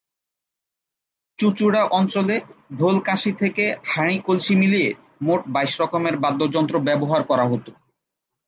চুঁচুড়া 1.39 1.81
অঞ্চলে 1.91 2.35
ঢোল-কাঁসি 2.77 3.31
থেকে 3.33 3.63
হাঁড়ি-কলসি 3.91 4.53
মিলিয়ে 4.55 4.89
মোট 5.21 5.41
বাইশ 5.47 5.73
রকমের 5.81 6.15
বাদ্যযন্ত্র 6.23 6.75
ব্যবহার 6.87 7.21
করা 7.23 7.45
হতো। 7.47 7.71